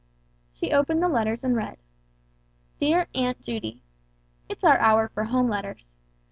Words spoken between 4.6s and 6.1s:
our hour for home letters.